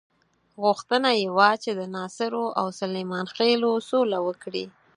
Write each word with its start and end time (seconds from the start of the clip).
غوښتنه 0.63 1.09
یې 1.19 1.27
وه 1.37 1.49
چې 1.63 1.71
د 1.79 1.81
ناصرو 1.95 2.45
او 2.59 2.67
سلیمان 2.79 3.25
خېلو 3.35 3.71
سوله 3.89 4.17
وکړي. 4.27 4.65